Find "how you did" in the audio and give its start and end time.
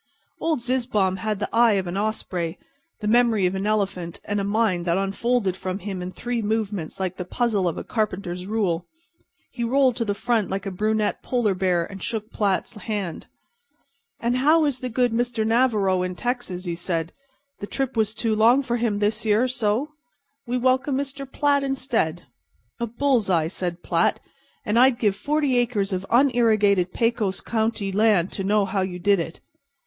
28.65-29.19